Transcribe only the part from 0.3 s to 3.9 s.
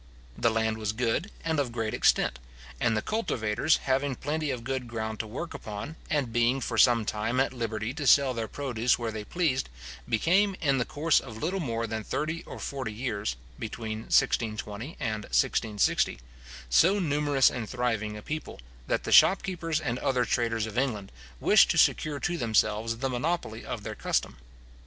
The land was good, and of great extent; and the cultivators